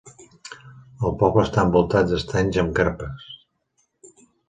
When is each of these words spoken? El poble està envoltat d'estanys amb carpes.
El 1.09 1.13
poble 1.19 1.45
està 1.45 1.67
envoltat 1.69 2.09
d'estanys 2.15 2.61
amb 2.65 2.77
carpes. 2.83 3.33